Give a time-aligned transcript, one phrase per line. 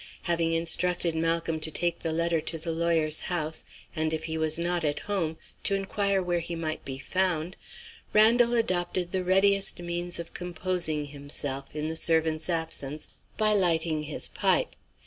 [0.23, 3.65] Having instructed Malcolm to take the letter to the lawyer's house,
[3.95, 7.55] and, if he was not at home, to inquire where he might be found,
[8.11, 14.27] Randal adopted the readiest means of composing himself, in the servant's absence, by lighting his
[14.27, 14.75] pipe.